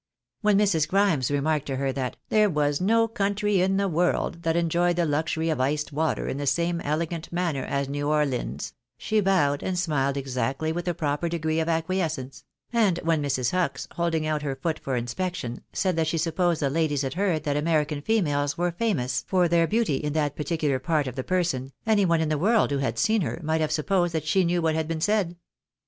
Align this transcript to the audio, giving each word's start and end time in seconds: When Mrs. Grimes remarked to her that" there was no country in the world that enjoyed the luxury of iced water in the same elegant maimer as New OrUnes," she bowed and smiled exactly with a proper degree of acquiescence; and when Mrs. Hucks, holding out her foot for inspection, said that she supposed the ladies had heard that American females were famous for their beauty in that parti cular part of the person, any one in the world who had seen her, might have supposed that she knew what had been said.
When 0.41 0.57
Mrs. 0.57 0.87
Grimes 0.87 1.29
remarked 1.29 1.67
to 1.67 1.75
her 1.75 1.91
that" 1.91 2.17
there 2.29 2.49
was 2.49 2.81
no 2.81 3.07
country 3.07 3.61
in 3.61 3.77
the 3.77 3.87
world 3.87 4.41
that 4.41 4.55
enjoyed 4.55 4.95
the 4.95 5.05
luxury 5.05 5.51
of 5.51 5.59
iced 5.61 5.93
water 5.93 6.27
in 6.27 6.37
the 6.37 6.47
same 6.47 6.81
elegant 6.81 7.29
maimer 7.31 7.63
as 7.67 7.87
New 7.87 8.07
OrUnes," 8.09 8.73
she 8.97 9.19
bowed 9.19 9.61
and 9.61 9.77
smiled 9.77 10.17
exactly 10.17 10.71
with 10.71 10.87
a 10.87 10.95
proper 10.95 11.29
degree 11.29 11.59
of 11.59 11.69
acquiescence; 11.69 12.45
and 12.73 12.97
when 13.03 13.21
Mrs. 13.21 13.51
Hucks, 13.51 13.87
holding 13.91 14.25
out 14.25 14.41
her 14.41 14.55
foot 14.55 14.79
for 14.79 14.95
inspection, 14.95 15.61
said 15.71 15.95
that 15.97 16.07
she 16.07 16.17
supposed 16.17 16.63
the 16.63 16.71
ladies 16.71 17.03
had 17.03 17.13
heard 17.13 17.43
that 17.43 17.55
American 17.55 18.01
females 18.01 18.57
were 18.57 18.71
famous 18.71 19.23
for 19.27 19.47
their 19.47 19.67
beauty 19.67 19.97
in 19.97 20.13
that 20.13 20.35
parti 20.35 20.57
cular 20.57 20.81
part 20.81 21.05
of 21.05 21.15
the 21.15 21.23
person, 21.23 21.71
any 21.85 22.05
one 22.05 22.21
in 22.21 22.29
the 22.29 22.39
world 22.39 22.71
who 22.71 22.79
had 22.79 22.97
seen 22.97 23.21
her, 23.21 23.39
might 23.43 23.61
have 23.61 23.71
supposed 23.71 24.15
that 24.15 24.25
she 24.25 24.43
knew 24.45 24.63
what 24.63 24.73
had 24.73 24.87
been 24.87 24.99
said. 24.99 25.35